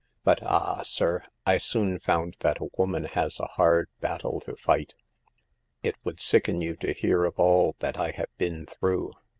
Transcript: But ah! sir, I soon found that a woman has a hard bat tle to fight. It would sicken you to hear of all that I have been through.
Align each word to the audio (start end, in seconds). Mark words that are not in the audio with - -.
But 0.23 0.41
ah! 0.41 0.81
sir, 0.81 1.23
I 1.45 1.59
soon 1.59 1.99
found 1.99 2.35
that 2.39 2.57
a 2.59 2.69
woman 2.75 3.03
has 3.03 3.39
a 3.39 3.45
hard 3.45 3.87
bat 3.99 4.21
tle 4.21 4.39
to 4.39 4.55
fight. 4.55 4.95
It 5.83 5.93
would 6.03 6.19
sicken 6.19 6.59
you 6.59 6.75
to 6.77 6.93
hear 6.93 7.23
of 7.23 7.37
all 7.37 7.75
that 7.81 7.97
I 7.99 8.09
have 8.09 8.35
been 8.39 8.65
through. 8.65 9.13